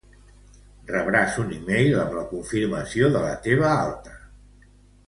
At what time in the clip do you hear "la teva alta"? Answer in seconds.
3.29-4.21